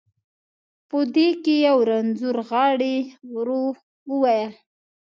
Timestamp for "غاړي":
2.49-2.97